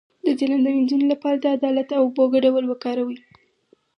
[0.25, 3.17] د ظلم د مینځلو لپاره د عدالت او اوبو ګډول وکاروئ